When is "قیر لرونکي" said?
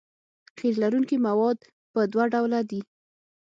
0.57-1.17